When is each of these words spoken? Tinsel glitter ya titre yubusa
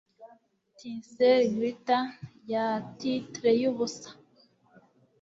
Tinsel 0.77 1.41
glitter 1.53 2.03
ya 2.51 2.65
titre 2.97 3.51
yubusa 3.61 4.09